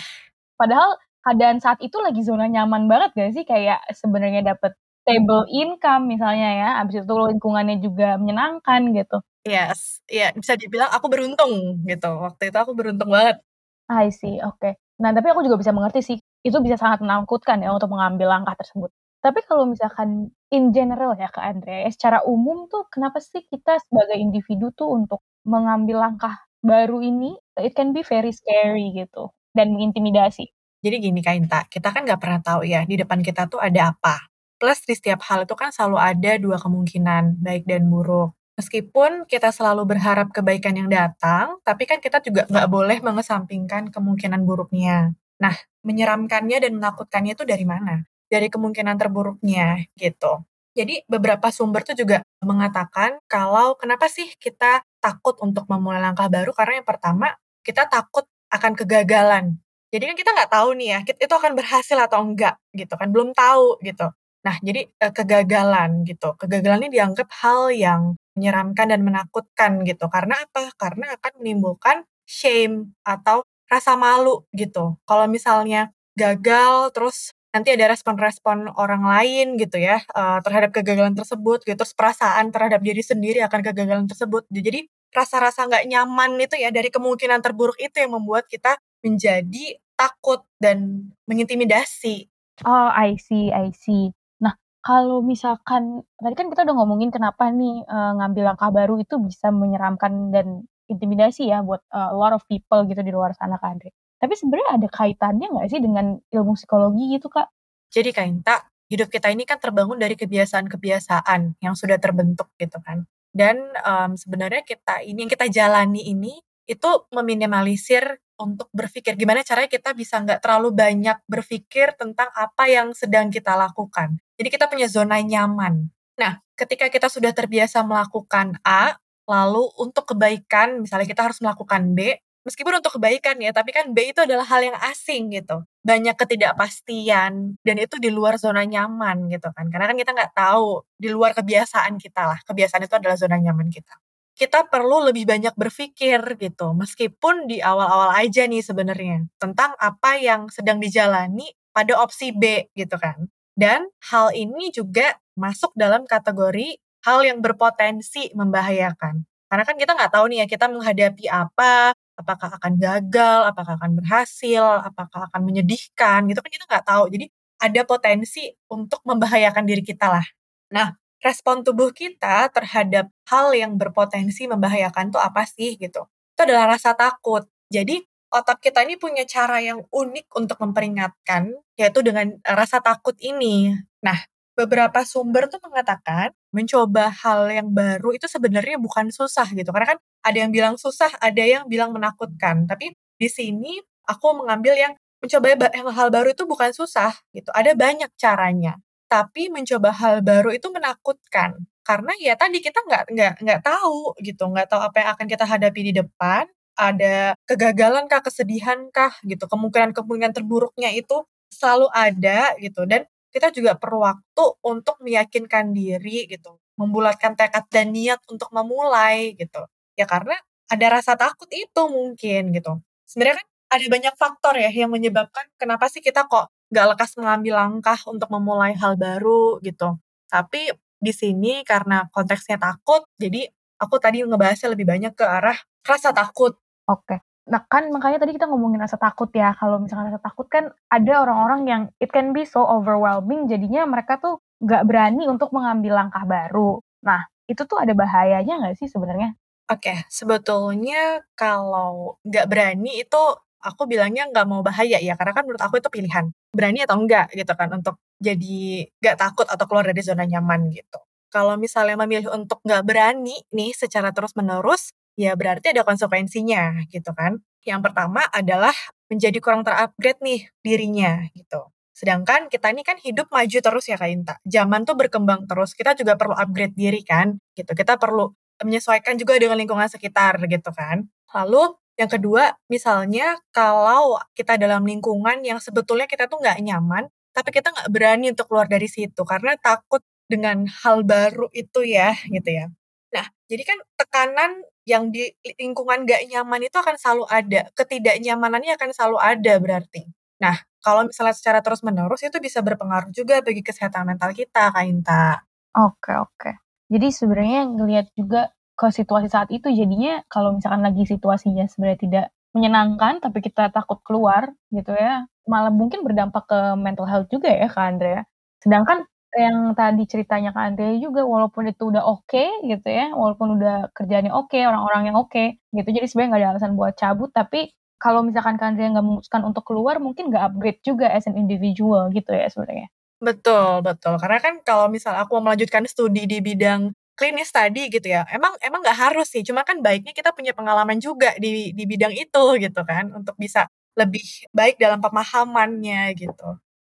Padahal 0.58 0.98
keadaan 1.22 1.62
saat 1.62 1.78
itu 1.78 1.94
lagi 2.02 2.26
zona 2.26 2.50
nyaman 2.50 2.90
banget 2.90 3.14
gak 3.14 3.32
sih? 3.38 3.46
Kayak 3.46 3.86
sebenarnya 3.94 4.42
dapet 4.42 4.74
stable 5.04 5.44
income 5.52 6.08
misalnya 6.08 6.50
ya, 6.58 6.68
abis 6.80 7.04
itu 7.04 7.14
lingkungannya 7.14 7.76
juga 7.78 8.16
menyenangkan 8.16 8.90
gitu. 8.96 9.20
Yes, 9.44 10.00
ya 10.08 10.32
bisa 10.32 10.56
dibilang 10.56 10.88
aku 10.88 11.12
beruntung 11.12 11.84
gitu. 11.84 12.10
Waktu 12.16 12.48
itu 12.48 12.58
aku 12.58 12.72
beruntung 12.72 13.12
banget. 13.12 13.44
I 13.92 14.08
see, 14.08 14.40
oke. 14.40 14.56
Okay. 14.56 14.80
Nah, 14.96 15.12
tapi 15.12 15.28
aku 15.28 15.44
juga 15.44 15.60
bisa 15.60 15.76
mengerti 15.76 16.00
sih, 16.00 16.18
itu 16.44 16.56
bisa 16.60 16.76
sangat 16.76 17.00
menakutkan 17.00 17.64
ya 17.64 17.72
untuk 17.72 17.88
mengambil 17.88 18.28
langkah 18.30 18.54
tersebut. 18.54 18.92
Tapi 19.24 19.40
kalau 19.48 19.64
misalkan 19.64 20.28
in 20.52 20.68
general 20.76 21.16
ya 21.16 21.32
Kak 21.32 21.40
Andre, 21.40 21.88
secara 21.88 22.20
umum 22.28 22.68
tuh 22.68 22.84
kenapa 22.92 23.24
sih 23.24 23.40
kita 23.48 23.80
sebagai 23.88 24.20
individu 24.20 24.68
tuh 24.76 24.92
untuk 24.92 25.24
mengambil 25.48 26.04
langkah 26.04 26.44
baru 26.60 27.00
ini, 27.00 27.32
it 27.56 27.72
can 27.72 27.96
be 27.96 28.04
very 28.04 28.36
scary 28.36 28.92
gitu, 28.92 29.32
dan 29.56 29.72
mengintimidasi. 29.72 30.52
Jadi 30.84 30.96
gini 31.00 31.24
Kak 31.24 31.34
Inta, 31.40 31.60
kita 31.64 31.88
kan 31.96 32.04
nggak 32.04 32.20
pernah 32.20 32.40
tahu 32.44 32.68
ya 32.68 32.84
di 32.84 33.00
depan 33.00 33.24
kita 33.24 33.48
tuh 33.48 33.64
ada 33.64 33.96
apa. 33.96 34.28
Plus 34.60 34.84
di 34.84 34.92
setiap 34.92 35.24
hal 35.24 35.48
itu 35.48 35.56
kan 35.56 35.72
selalu 35.72 35.96
ada 35.96 36.32
dua 36.36 36.60
kemungkinan, 36.60 37.40
baik 37.40 37.64
dan 37.64 37.88
buruk. 37.88 38.36
Meskipun 38.60 39.24
kita 39.24 39.50
selalu 39.50 39.88
berharap 39.88 40.30
kebaikan 40.30 40.76
yang 40.76 40.92
datang, 40.92 41.58
tapi 41.64 41.88
kan 41.88 41.98
kita 42.04 42.20
juga 42.20 42.44
nggak 42.44 42.68
boleh 42.68 43.00
mengesampingkan 43.00 43.88
kemungkinan 43.88 44.44
buruknya. 44.44 45.16
Nah, 45.40 45.56
menyeramkannya 45.84 46.58
dan 46.64 46.72
menakutkannya 46.80 47.36
itu 47.36 47.44
dari 47.46 47.64
mana? 47.68 48.02
dari 48.34 48.48
kemungkinan 48.50 48.96
terburuknya 48.98 49.84
gitu. 49.94 50.42
Jadi 50.74 51.06
beberapa 51.06 51.54
sumber 51.54 51.86
tuh 51.86 51.94
juga 51.94 52.26
mengatakan 52.42 53.22
kalau 53.30 53.78
kenapa 53.78 54.10
sih 54.10 54.26
kita 54.42 54.82
takut 54.98 55.38
untuk 55.38 55.70
memulai 55.70 56.02
langkah 56.02 56.26
baru 56.26 56.50
karena 56.50 56.82
yang 56.82 56.88
pertama 56.88 57.30
kita 57.62 57.86
takut 57.86 58.26
akan 58.50 58.74
kegagalan. 58.74 59.54
Jadi 59.94 60.10
kan 60.10 60.16
kita 60.18 60.30
nggak 60.34 60.50
tahu 60.50 60.74
nih 60.74 60.88
ya, 60.90 60.98
itu 61.06 61.30
akan 61.30 61.54
berhasil 61.54 61.94
atau 61.94 62.26
enggak 62.26 62.58
gitu 62.74 62.90
kan, 62.98 63.14
belum 63.14 63.30
tahu 63.30 63.78
gitu. 63.86 64.10
Nah, 64.42 64.58
jadi 64.58 64.90
eh, 64.90 65.12
kegagalan 65.14 66.02
gitu. 66.02 66.34
Kegagalan 66.34 66.90
ini 66.90 66.98
dianggap 66.98 67.30
hal 67.38 67.70
yang 67.70 68.18
menyeramkan 68.34 68.90
dan 68.90 69.06
menakutkan 69.06 69.86
gitu. 69.86 70.10
Karena 70.10 70.42
apa? 70.42 70.74
Karena 70.74 71.14
akan 71.14 71.32
menimbulkan 71.38 72.02
shame 72.26 72.98
atau 73.06 73.46
rasa 73.70 73.96
malu 73.98 74.44
gitu. 74.54 74.98
Kalau 75.08 75.26
misalnya 75.26 75.90
gagal 76.14 76.94
terus 76.94 77.34
nanti 77.54 77.70
ada 77.70 77.90
respon-respon 77.90 78.70
orang 78.74 79.06
lain 79.06 79.54
gitu 79.58 79.78
ya 79.78 80.02
uh, 80.14 80.42
terhadap 80.42 80.74
kegagalan 80.74 81.14
tersebut 81.14 81.62
gitu 81.62 81.78
terus 81.78 81.94
perasaan 81.94 82.50
terhadap 82.50 82.82
diri 82.82 82.98
sendiri 82.98 83.46
akan 83.46 83.62
kegagalan 83.62 84.10
tersebut 84.10 84.42
jadi 84.50 84.90
rasa-rasa 85.14 85.70
nggak 85.70 85.86
nyaman 85.86 86.34
itu 86.42 86.58
ya 86.58 86.74
dari 86.74 86.90
kemungkinan 86.90 87.38
terburuk 87.38 87.78
itu 87.78 87.94
yang 88.02 88.18
membuat 88.18 88.50
kita 88.50 88.74
menjadi 89.06 89.78
takut 89.94 90.42
dan 90.58 91.08
mengintimidasi. 91.30 92.26
Oh, 92.66 92.90
I 92.90 93.14
see, 93.18 93.54
I 93.54 93.70
see. 93.70 94.10
Nah, 94.42 94.58
kalau 94.82 95.22
misalkan 95.22 96.02
tadi 96.18 96.34
kan 96.34 96.50
kita 96.50 96.66
udah 96.66 96.74
ngomongin 96.74 97.14
kenapa 97.14 97.54
nih 97.54 97.86
uh, 97.86 98.18
ngambil 98.18 98.54
langkah 98.54 98.74
baru 98.74 98.98
itu 98.98 99.22
bisa 99.22 99.54
menyeramkan 99.54 100.34
dan 100.34 100.66
intimidasi 100.90 101.48
ya 101.48 101.64
buat 101.64 101.80
uh, 101.90 102.12
a 102.12 102.16
lot 102.16 102.32
of 102.36 102.42
people 102.48 102.84
gitu 102.88 103.00
di 103.00 103.12
luar 103.12 103.32
sana 103.36 103.56
kan, 103.60 103.76
Andre. 103.76 103.92
Tapi 104.20 104.34
sebenarnya 104.36 104.68
ada 104.80 104.88
kaitannya 104.88 105.46
nggak 105.52 105.68
sih 105.68 105.80
dengan 105.82 106.16
ilmu 106.32 106.56
psikologi 106.56 107.18
gitu, 107.18 107.28
Kak? 107.28 107.48
Jadi 107.92 108.10
Kak 108.10 108.26
Inta, 108.26 108.56
hidup 108.88 109.08
kita 109.12 109.28
ini 109.32 109.44
kan 109.44 109.60
terbangun 109.60 110.00
dari 110.00 110.16
kebiasaan-kebiasaan 110.16 111.60
yang 111.60 111.74
sudah 111.76 111.96
terbentuk 112.00 112.52
gitu 112.56 112.80
kan. 112.80 113.04
Dan 113.34 113.58
um, 113.82 114.14
sebenarnya 114.14 114.62
kita 114.62 115.02
ini 115.02 115.26
yang 115.26 115.32
kita 115.32 115.50
jalani 115.50 116.06
ini 116.06 116.38
itu 116.64 116.90
meminimalisir 117.12 118.22
untuk 118.38 118.66
berpikir 118.74 119.14
gimana 119.14 119.46
caranya 119.46 119.70
kita 119.70 119.94
bisa 119.94 120.18
nggak 120.18 120.42
terlalu 120.42 120.74
banyak 120.74 121.18
berpikir 121.26 121.94
tentang 121.94 122.30
apa 122.34 122.66
yang 122.66 122.90
sedang 122.94 123.30
kita 123.30 123.54
lakukan. 123.54 124.18
Jadi 124.38 124.48
kita 124.50 124.66
punya 124.66 124.90
zona 124.90 125.22
nyaman. 125.22 125.90
Nah, 126.18 126.42
ketika 126.54 126.90
kita 126.90 127.10
sudah 127.10 127.30
terbiasa 127.34 127.82
melakukan 127.82 128.58
A, 128.62 128.98
lalu 129.28 129.68
untuk 129.80 130.04
kebaikan, 130.14 130.84
misalnya 130.84 131.08
kita 131.08 131.26
harus 131.26 131.40
melakukan 131.40 131.92
B, 131.96 132.16
meskipun 132.44 132.78
untuk 132.78 133.00
kebaikan 133.00 133.40
ya, 133.40 133.50
tapi 133.56 133.72
kan 133.72 133.90
B 133.96 134.12
itu 134.12 134.20
adalah 134.22 134.44
hal 134.46 134.60
yang 134.62 134.76
asing 134.92 135.32
gitu. 135.32 135.64
Banyak 135.84 136.14
ketidakpastian 136.16 137.56
dan 137.64 137.76
itu 137.80 137.96
di 138.00 138.12
luar 138.12 138.36
zona 138.36 138.62
nyaman 138.68 139.28
gitu 139.32 139.48
kan. 139.52 139.68
Karena 139.72 139.90
kan 139.90 139.96
kita 139.96 140.12
nggak 140.12 140.32
tahu 140.36 140.84
di 141.00 141.08
luar 141.12 141.32
kebiasaan 141.36 141.96
kita 142.00 142.22
lah. 142.28 142.38
Kebiasaan 142.44 142.84
itu 142.84 142.94
adalah 142.96 143.16
zona 143.16 143.36
nyaman 143.40 143.68
kita. 143.72 143.96
Kita 144.34 144.66
perlu 144.66 145.08
lebih 145.08 145.24
banyak 145.30 145.54
berpikir 145.54 146.18
gitu, 146.42 146.74
meskipun 146.74 147.46
di 147.46 147.62
awal-awal 147.62 148.18
aja 148.18 148.44
nih 148.50 148.66
sebenarnya 148.66 149.30
tentang 149.38 149.78
apa 149.78 150.18
yang 150.18 150.50
sedang 150.50 150.82
dijalani 150.82 151.54
pada 151.70 152.02
opsi 152.02 152.34
B 152.34 152.66
gitu 152.74 152.98
kan. 152.98 153.30
Dan 153.54 153.86
hal 154.10 154.34
ini 154.34 154.74
juga 154.74 155.14
masuk 155.38 155.70
dalam 155.78 156.02
kategori 156.06 156.82
hal 157.04 157.20
yang 157.24 157.38
berpotensi 157.44 158.32
membahayakan. 158.34 159.24
Karena 159.48 159.64
kan 159.68 159.76
kita 159.78 159.92
nggak 159.94 160.12
tahu 160.12 160.24
nih 160.32 160.38
ya 160.44 160.46
kita 160.50 160.66
menghadapi 160.72 161.24
apa, 161.30 161.94
apakah 162.18 162.50
akan 162.58 162.72
gagal, 162.80 163.40
apakah 163.50 163.74
akan 163.78 163.92
berhasil, 164.00 164.64
apakah 164.82 165.28
akan 165.30 165.40
menyedihkan, 165.46 166.26
gitu 166.30 166.40
kan 166.42 166.50
kita 166.50 166.64
nggak 166.66 166.86
tahu. 166.88 167.04
Jadi 167.12 167.26
ada 167.62 167.80
potensi 167.86 168.50
untuk 168.72 169.00
membahayakan 169.06 169.64
diri 169.68 169.82
kita 169.84 170.10
lah. 170.10 170.26
Nah, 170.74 170.92
respon 171.22 171.62
tubuh 171.64 171.90
kita 171.94 172.50
terhadap 172.52 173.08
hal 173.30 173.54
yang 173.56 173.76
berpotensi 173.80 174.44
membahayakan 174.50 175.14
tuh 175.14 175.22
apa 175.22 175.46
sih 175.48 175.76
gitu? 175.78 176.04
Itu 176.34 176.40
adalah 176.44 176.76
rasa 176.76 176.92
takut. 176.98 177.46
Jadi 177.70 178.02
otak 178.34 178.60
kita 178.60 178.82
ini 178.82 178.98
punya 178.98 179.22
cara 179.24 179.62
yang 179.62 179.80
unik 179.88 180.26
untuk 180.34 180.58
memperingatkan, 180.60 181.54
yaitu 181.78 182.00
dengan 182.02 182.34
rasa 182.44 182.82
takut 182.82 183.14
ini. 183.22 183.70
Nah, 184.02 184.18
beberapa 184.54 185.02
sumber 185.06 185.50
tuh 185.50 185.58
mengatakan 185.66 186.30
mencoba 186.54 187.10
hal 187.10 187.50
yang 187.50 187.68
baru 187.74 188.14
itu 188.14 188.26
sebenarnya 188.30 188.78
bukan 188.78 189.10
susah 189.10 189.46
gitu. 189.54 189.70
Karena 189.74 189.96
kan 189.96 189.98
ada 190.24 190.38
yang 190.46 190.50
bilang 190.54 190.74
susah, 190.78 191.10
ada 191.18 191.42
yang 191.42 191.66
bilang 191.70 191.90
menakutkan. 191.94 192.66
Tapi 192.70 192.94
di 193.18 193.28
sini 193.30 193.78
aku 194.06 194.42
mengambil 194.44 194.74
yang 194.78 194.92
mencoba 195.22 195.56
hal 195.94 196.08
baru 196.12 196.28
itu 196.32 196.44
bukan 196.46 196.70
susah 196.76 197.12
gitu. 197.34 197.50
Ada 197.54 197.74
banyak 197.74 198.10
caranya. 198.18 198.78
Tapi 199.10 199.48
mencoba 199.52 199.90
hal 199.94 200.20
baru 200.24 200.50
itu 200.54 200.70
menakutkan. 200.72 201.54
Karena 201.84 202.12
ya 202.16 202.34
tadi 202.38 202.58
kita 202.64 202.80
nggak 202.86 203.04
nggak 203.12 203.32
nggak 203.44 203.60
tahu 203.64 204.16
gitu, 204.24 204.48
nggak 204.48 204.66
tahu 204.72 204.80
apa 204.80 204.96
yang 205.04 205.08
akan 205.16 205.26
kita 205.28 205.44
hadapi 205.44 205.80
di 205.90 205.92
depan. 205.96 206.48
Ada 206.74 207.38
kegagalan 207.46 208.10
kah, 208.10 208.18
kesedihan 208.24 208.90
kah 208.90 209.14
gitu. 209.22 209.46
Kemungkinan-kemungkinan 209.46 210.32
terburuknya 210.34 210.90
itu 210.96 211.22
selalu 211.52 211.86
ada 211.94 212.56
gitu. 212.58 212.82
Dan 212.88 213.06
kita 213.34 213.50
juga 213.50 213.74
perlu 213.74 214.06
waktu 214.06 214.44
untuk 214.62 214.96
meyakinkan 215.02 215.74
diri 215.74 216.30
gitu, 216.30 216.56
membulatkan 216.78 217.34
tekad 217.34 217.66
dan 217.74 217.90
niat 217.92 218.22
untuk 218.30 218.48
memulai 218.54 219.34
gitu. 219.34 219.66
Ya 219.98 220.06
karena 220.06 220.38
ada 220.70 220.86
rasa 221.00 221.14
takut 221.18 221.50
itu 221.52 221.82
mungkin 221.90 222.54
gitu. 222.54 222.78
Sebenarnya 223.06 223.42
kan 223.42 223.48
ada 223.74 223.86
banyak 223.90 224.14
faktor 224.16 224.54
ya 224.60 224.70
yang 224.70 224.90
menyebabkan 224.94 225.44
kenapa 225.58 225.90
sih 225.90 226.00
kita 226.04 226.24
kok 226.30 226.50
nggak 226.72 226.86
lekas 226.96 227.10
mengambil 227.18 227.54
langkah 227.60 227.98
untuk 228.08 228.30
memulai 228.32 228.72
hal 228.78 228.94
baru 228.98 229.58
gitu. 229.66 229.98
Tapi 230.30 230.70
di 230.98 231.12
sini 231.12 231.60
karena 231.66 232.06
konteksnya 232.14 232.56
takut, 232.56 233.04
jadi 233.20 233.46
aku 233.82 233.98
tadi 234.00 234.24
ngebahasnya 234.24 234.72
lebih 234.72 234.86
banyak 234.88 235.12
ke 235.18 235.24
arah 235.26 235.58
rasa 235.84 236.14
takut. 236.16 236.56
Oke. 236.88 237.20
Nah 237.44 237.60
kan 237.68 237.92
makanya 237.92 238.24
tadi 238.24 238.32
kita 238.36 238.48
ngomongin 238.48 238.80
rasa 238.80 238.96
takut 238.96 239.28
ya, 239.36 239.52
kalau 239.60 239.76
misalkan 239.76 240.08
rasa 240.08 240.20
takut 240.24 240.48
kan 240.48 240.72
ada 240.88 241.12
orang-orang 241.20 241.60
yang 241.68 241.82
it 242.00 242.08
can 242.08 242.32
be 242.32 242.48
so 242.48 242.64
overwhelming 242.64 243.44
jadinya 243.44 243.84
mereka 243.84 244.16
tuh 244.16 244.40
nggak 244.64 244.82
berani 244.88 245.28
untuk 245.28 245.52
mengambil 245.52 246.00
langkah 246.00 246.24
baru. 246.24 246.80
Nah 247.04 247.20
itu 247.44 247.68
tuh 247.68 247.76
ada 247.84 247.92
bahayanya 247.92 248.64
nggak 248.64 248.76
sih 248.80 248.88
sebenarnya? 248.88 249.36
Oke, 249.68 249.92
okay, 249.92 249.98
sebetulnya 250.12 251.24
kalau 251.36 252.16
nggak 252.24 252.46
berani 252.52 253.00
itu 253.00 253.22
aku 253.64 253.88
bilangnya 253.88 254.28
nggak 254.28 254.44
mau 254.48 254.60
bahaya 254.60 255.00
ya, 255.00 255.16
karena 255.16 255.32
kan 255.36 255.44
menurut 255.48 255.60
aku 255.64 255.80
itu 255.80 255.88
pilihan. 255.88 256.28
Berani 256.52 256.84
atau 256.84 257.00
enggak 257.00 257.32
gitu 257.32 257.48
kan, 257.56 257.72
untuk 257.72 257.96
jadi 258.20 258.84
nggak 259.00 259.16
takut 259.20 259.46
atau 259.48 259.64
keluar 259.68 259.84
dari 259.88 260.00
zona 260.04 260.24
nyaman 260.28 260.68
gitu. 260.72 261.00
Kalau 261.32 261.56
misalnya 261.56 261.96
memilih 262.04 262.28
untuk 262.32 262.60
nggak 262.64 262.84
berani 262.84 263.40
nih 263.56 263.72
secara 263.72 264.12
terus-menerus, 264.12 264.92
ya 265.14 265.34
berarti 265.38 265.74
ada 265.74 265.82
konsekuensinya 265.86 266.86
gitu 266.90 267.10
kan. 267.14 267.42
Yang 267.64 267.80
pertama 267.90 268.26
adalah 268.30 268.74
menjadi 269.08 269.38
kurang 269.40 269.62
terupgrade 269.64 270.20
nih 270.20 270.40
dirinya 270.60 271.24
gitu. 271.32 271.70
Sedangkan 271.94 272.50
kita 272.50 272.74
ini 272.74 272.82
kan 272.82 272.98
hidup 272.98 273.30
maju 273.30 273.58
terus 273.62 273.84
ya 273.86 273.96
Kak 273.96 274.10
Inta. 274.10 274.34
Zaman 274.44 274.82
tuh 274.82 274.98
berkembang 274.98 275.46
terus. 275.46 275.72
Kita 275.72 275.94
juga 275.94 276.18
perlu 276.18 276.34
upgrade 276.34 276.74
diri 276.74 277.00
kan 277.06 277.38
gitu. 277.54 277.72
Kita 277.72 277.96
perlu 277.96 278.34
menyesuaikan 278.62 279.14
juga 279.18 279.38
dengan 279.38 279.58
lingkungan 279.58 279.86
sekitar 279.86 280.42
gitu 280.50 280.70
kan. 280.74 281.06
Lalu 281.34 281.74
yang 281.94 282.10
kedua, 282.10 282.58
misalnya 282.66 283.38
kalau 283.54 284.18
kita 284.34 284.58
dalam 284.58 284.82
lingkungan 284.82 285.46
yang 285.46 285.62
sebetulnya 285.62 286.10
kita 286.10 286.26
tuh 286.26 286.42
nggak 286.42 286.58
nyaman, 286.66 287.06
tapi 287.30 287.54
kita 287.54 287.70
nggak 287.70 287.90
berani 287.94 288.34
untuk 288.34 288.50
keluar 288.50 288.66
dari 288.66 288.90
situ 288.90 289.22
karena 289.22 289.54
takut 289.58 290.02
dengan 290.26 290.66
hal 290.66 291.06
baru 291.06 291.46
itu 291.54 291.86
ya 291.86 292.14
gitu 292.26 292.50
ya. 292.50 292.66
Nah, 293.14 293.26
jadi 293.46 293.62
kan 293.62 293.78
tekanan 293.94 294.50
yang 294.84 295.08
di 295.08 295.32
lingkungan 295.56 296.04
gak 296.04 296.28
nyaman 296.28 296.60
itu 296.68 296.76
akan 296.76 296.96
selalu 297.00 297.24
ada. 297.28 297.60
Ketidaknyamanannya 297.72 298.72
akan 298.76 298.90
selalu 298.92 299.18
ada 299.20 299.54
berarti. 299.60 300.04
Nah, 300.40 300.56
kalau 300.84 301.08
misalnya 301.08 301.32
secara 301.32 301.64
terus-menerus 301.64 302.20
itu 302.20 302.36
bisa 302.40 302.60
berpengaruh 302.60 303.08
juga 303.12 303.40
bagi 303.40 303.64
kesehatan 303.64 304.04
mental 304.04 304.36
kita, 304.36 304.68
Kak 304.68 304.84
Inta. 304.84 305.40
Oke, 305.72 306.12
oke. 306.12 306.50
Jadi 306.92 307.08
sebenarnya 307.08 307.64
ngelihat 307.64 308.06
juga 308.12 308.52
ke 308.76 308.92
situasi 308.92 309.32
saat 309.32 309.48
itu 309.48 309.70
jadinya 309.72 310.20
kalau 310.28 310.52
misalkan 310.52 310.82
lagi 310.84 311.06
situasinya 311.08 311.64
sebenarnya 311.70 312.00
tidak 312.02 312.26
menyenangkan 312.54 313.22
tapi 313.22 313.38
kita 313.42 313.70
takut 313.72 314.02
keluar 314.04 314.52
gitu 314.70 314.92
ya, 314.94 315.24
malah 315.48 315.72
mungkin 315.72 316.04
berdampak 316.04 316.44
ke 316.46 316.60
mental 316.78 317.08
health 317.08 317.28
juga 317.32 317.48
ya 317.50 317.66
Kak 317.66 317.86
Andrea. 317.96 318.22
Sedangkan 318.60 319.08
yang 319.38 319.56
tadi 319.78 320.02
ceritanya 320.06 320.50
Kak 320.54 320.64
Andre 320.74 320.98
juga 321.02 321.22
walaupun 321.26 321.66
itu 321.70 321.82
udah 321.90 322.02
oke 322.06 322.24
okay, 322.30 322.48
gitu 322.66 322.88
ya, 322.88 323.10
walaupun 323.14 323.58
udah 323.60 323.90
kerjanya 323.96 324.30
oke, 324.34 324.50
okay, 324.52 324.62
orang-orang 324.68 325.10
yang 325.12 325.16
oke 325.18 325.30
okay, 325.32 325.58
gitu. 325.74 325.88
Jadi 325.90 326.06
sebenarnya 326.10 326.30
nggak 326.30 326.42
ada 326.42 326.50
alasan 326.56 326.72
buat 326.78 326.94
cabut, 326.98 327.30
tapi 327.34 327.70
kalau 327.98 328.20
misalkan 328.26 328.56
Kak 328.60 328.74
Andre 328.74 328.90
nggak 328.94 329.06
memutuskan 329.06 329.42
untuk 329.46 329.64
keluar, 329.66 329.96
mungkin 330.02 330.30
nggak 330.30 330.44
upgrade 330.54 330.80
juga 330.86 331.08
as 331.10 331.26
an 331.30 331.34
individual 331.40 332.10
gitu 332.14 332.30
ya 332.34 332.46
sebenarnya. 332.52 332.88
Betul, 333.22 333.80
betul. 333.86 334.14
Karena 334.20 334.38
kan 334.42 334.54
kalau 334.66 334.86
misal 334.92 335.16
aku 335.16 335.38
mau 335.40 335.50
melanjutkan 335.52 335.86
studi 335.88 336.26
di 336.28 336.38
bidang 336.44 336.92
klinis 337.14 337.48
tadi 337.54 337.86
gitu 337.88 338.10
ya, 338.10 338.26
emang 338.34 338.58
emang 338.60 338.82
nggak 338.82 338.98
harus 338.98 339.30
sih, 339.30 339.46
cuma 339.46 339.62
kan 339.62 339.78
baiknya 339.80 340.10
kita 340.12 340.34
punya 340.34 340.50
pengalaman 340.52 340.98
juga 340.98 341.30
di 341.38 341.70
di 341.72 341.84
bidang 341.86 342.10
itu 342.12 342.44
gitu 342.58 342.80
kan, 342.82 343.08
untuk 343.14 343.38
bisa 343.38 343.70
lebih 343.94 344.22
baik 344.50 344.76
dalam 344.82 344.98
pemahamannya 344.98 346.10
gitu. 346.18 346.58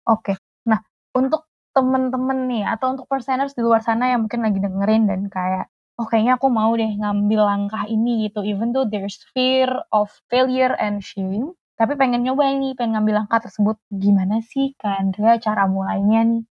Oke. 0.09 0.37
Nah, 0.69 0.81
Untuk 1.17 1.47
temen-temen 1.77 2.39
nih 2.51 2.65
atau 2.75 2.87
untuk 2.95 3.07
perseners 3.13 3.53
di 3.59 3.63
luar 3.67 3.81
sana 3.89 4.05
yang 4.13 4.21
mungkin 4.27 4.41
lagi 4.47 4.59
dengerin 4.63 5.05
dan 5.11 5.21
kayak, 5.37 5.67
"Oh 6.01 6.07
kayaknya 6.11 6.39
aku 6.39 6.49
mau 6.59 6.73
deh 6.81 6.93
ngambil 7.03 7.41
langkah 7.51 7.85
ini," 7.91 8.31
gitu, 8.31 8.41
even 8.47 8.71
though 8.75 8.87
there's 8.89 9.19
fear 9.35 9.69
of 9.91 10.09
failure 10.31 10.75
and 10.79 11.03
shame, 11.05 11.53
tapi 11.81 11.93
pengen 12.01 12.23
nyoba 12.27 12.45
ini, 12.55 12.73
pengen 12.79 12.93
ngambil 12.99 13.15
langkah 13.27 13.41
tersebut. 13.45 13.77
Gimana 13.91 14.41
sih 14.47 14.73
Kak 14.81 14.95
Andrea 15.03 15.35
cara 15.43 15.65
mulainya 15.67 16.21
nih? 16.31 16.43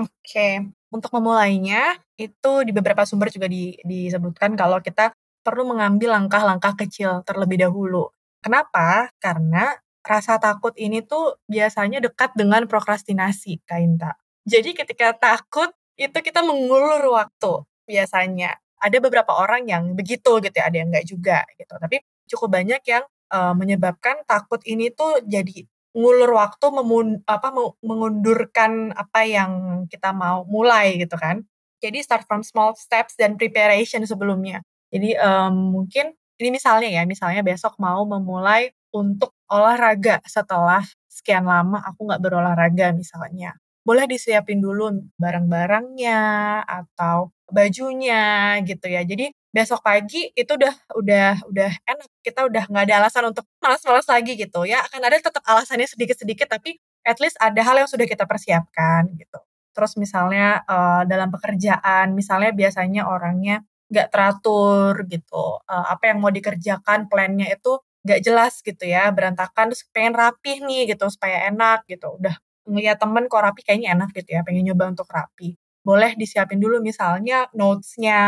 Oke, 0.00 0.72
untuk 0.88 1.10
memulainya 1.12 2.00
itu 2.16 2.52
di 2.64 2.72
beberapa 2.72 3.04
sumber 3.04 3.28
juga 3.28 3.44
di 3.44 3.76
disebutkan 3.84 4.56
kalau 4.56 4.80
kita 4.80 5.12
perlu 5.44 5.68
mengambil 5.68 6.16
langkah-langkah 6.16 6.72
kecil 6.80 7.20
terlebih 7.28 7.60
dahulu. 7.60 8.08
Kenapa? 8.40 9.12
Karena 9.20 9.76
rasa 10.00 10.40
takut 10.40 10.72
ini 10.80 11.04
tuh 11.04 11.36
biasanya 11.44 12.00
dekat 12.00 12.32
dengan 12.34 12.64
prokrastinasi, 12.64 13.60
Kak 13.68 13.80
Inta. 13.84 14.21
Jadi 14.46 14.74
ketika 14.74 15.14
takut, 15.14 15.70
itu 15.94 16.18
kita 16.18 16.42
mengulur 16.42 16.98
waktu 17.14 17.62
biasanya. 17.86 18.58
Ada 18.82 18.98
beberapa 18.98 19.30
orang 19.38 19.70
yang 19.70 19.94
begitu 19.94 20.42
gitu 20.42 20.58
ya, 20.58 20.66
ada 20.66 20.76
yang 20.82 20.90
enggak 20.90 21.06
juga 21.06 21.38
gitu. 21.54 21.70
Tapi 21.78 22.02
cukup 22.26 22.50
banyak 22.58 22.82
yang, 22.82 23.04
eee, 23.30 23.52
menyebabkan 23.54 24.26
takut 24.26 24.58
ini 24.66 24.90
tuh 24.90 25.22
jadi 25.22 25.62
ngulur 25.94 26.34
waktu, 26.34 26.66
memun 26.74 27.22
apa, 27.30 27.54
mengundurkan 27.84 28.90
apa 28.98 29.22
yang 29.22 29.84
kita 29.86 30.10
mau 30.10 30.42
mulai 30.50 30.98
gitu 30.98 31.14
kan. 31.14 31.46
Jadi 31.78 32.02
start 32.02 32.26
from 32.26 32.42
small 32.42 32.74
steps 32.74 33.14
dan 33.14 33.38
preparation 33.38 34.02
sebelumnya. 34.02 34.66
Jadi, 34.90 35.14
mmm, 35.14 35.54
mungkin 35.70 36.10
ini 36.42 36.48
misalnya 36.50 36.90
ya, 36.90 37.02
misalnya 37.06 37.46
besok 37.46 37.78
mau 37.78 38.02
memulai 38.02 38.74
untuk 38.90 39.30
olahraga 39.46 40.18
setelah 40.26 40.82
sekian 41.06 41.46
lama 41.46 41.78
aku 41.86 42.02
nggak 42.10 42.18
berolahraga 42.24 42.90
misalnya. 42.96 43.54
Boleh 43.86 44.06
disiapin 44.06 44.62
dulu 44.62 44.94
barang-barangnya 45.18 46.18
atau 46.62 47.34
bajunya 47.50 48.54
gitu 48.62 48.86
ya. 48.86 49.02
Jadi 49.02 49.34
besok 49.50 49.82
pagi 49.82 50.30
itu 50.38 50.54
udah 50.54 50.70
udah 50.94 51.42
udah 51.50 51.70
enak, 51.90 52.08
kita 52.22 52.46
udah 52.46 52.62
nggak 52.70 52.84
ada 52.86 52.94
alasan 53.02 53.26
untuk 53.34 53.42
malas-malas 53.58 54.06
lagi 54.06 54.38
gitu 54.38 54.62
ya. 54.70 54.86
Akan 54.86 55.02
ada 55.02 55.18
tetap 55.18 55.42
alasannya 55.42 55.90
sedikit-sedikit 55.90 56.46
tapi 56.46 56.78
at 57.02 57.18
least 57.18 57.34
ada 57.42 57.58
hal 57.66 57.74
yang 57.82 57.90
sudah 57.90 58.06
kita 58.06 58.22
persiapkan 58.22 59.10
gitu. 59.18 59.42
Terus 59.74 59.98
misalnya, 59.98 60.62
eee, 60.68 61.02
dalam 61.10 61.32
pekerjaan, 61.34 62.14
misalnya 62.14 62.54
biasanya 62.54 63.02
orangnya 63.10 63.66
nggak 63.90 64.08
teratur 64.14 64.94
gitu, 65.10 65.58
eee, 65.66 65.84
apa 65.90 66.04
yang 66.14 66.22
mau 66.22 66.30
dikerjakan 66.30 67.10
plan-nya 67.10 67.50
itu 67.50 67.82
nggak 68.06 68.20
jelas 68.22 68.62
gitu 68.62 68.84
ya, 68.86 69.10
berantakan 69.10 69.74
terus 69.74 69.82
pengen 69.90 70.14
rapih 70.14 70.62
nih 70.62 70.86
gitu 70.94 71.10
supaya 71.10 71.50
enak 71.50 71.82
gitu. 71.90 72.14
Udah 72.20 72.38
ngeliat 72.68 72.98
temen 73.02 73.26
kok 73.30 73.42
rapi 73.42 73.60
kayaknya 73.66 73.94
enak 73.98 74.10
gitu 74.16 74.30
ya, 74.38 74.40
pengen 74.46 74.64
nyoba 74.72 74.92
untuk 74.94 75.08
rapi. 75.10 75.56
Boleh 75.82 76.14
disiapin 76.14 76.62
dulu 76.62 76.78
misalnya 76.78 77.50
notes-nya, 77.58 78.20